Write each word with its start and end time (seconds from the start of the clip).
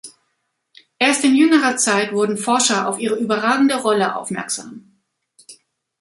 Erst 0.97 1.23
in 1.25 1.35
jüngerer 1.35 1.77
Zeit 1.77 2.11
wurden 2.11 2.35
Forscher 2.35 2.87
auf 2.87 2.97
ihre 2.97 3.19
überragende 3.19 3.75
Rolle 3.77 4.15
aufmerksam. 4.15 4.95